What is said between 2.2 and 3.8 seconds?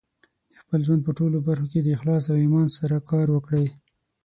او ایمان سره کار وکړئ.